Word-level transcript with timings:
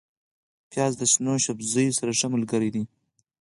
پیاز 0.69 0.93
د 0.97 1.03
شنو 1.11 1.33
سبزیو 1.45 1.97
سره 1.99 2.11
ښه 2.19 2.27
ملګری 2.33 2.69
دی 2.75 2.83